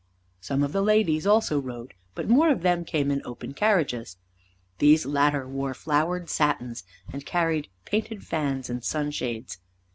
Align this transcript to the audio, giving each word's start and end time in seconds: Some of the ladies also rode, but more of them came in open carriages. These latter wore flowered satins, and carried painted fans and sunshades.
Some 0.39 0.63
of 0.63 0.71
the 0.71 0.81
ladies 0.81 1.27
also 1.27 1.59
rode, 1.59 1.93
but 2.15 2.27
more 2.27 2.49
of 2.49 2.63
them 2.63 2.83
came 2.83 3.11
in 3.11 3.21
open 3.23 3.53
carriages. 3.53 4.17
These 4.79 5.05
latter 5.05 5.47
wore 5.47 5.75
flowered 5.75 6.27
satins, 6.27 6.83
and 7.13 7.23
carried 7.23 7.67
painted 7.85 8.25
fans 8.25 8.67
and 8.67 8.83
sunshades. 8.83 9.59